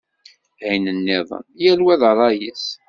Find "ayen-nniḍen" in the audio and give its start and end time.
0.67-1.45